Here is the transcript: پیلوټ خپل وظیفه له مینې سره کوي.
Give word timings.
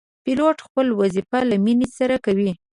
پیلوټ 0.23 0.57
خپل 0.67 0.87
وظیفه 1.01 1.39
له 1.49 1.55
مینې 1.63 1.87
سره 1.97 2.15
کوي. 2.25 2.51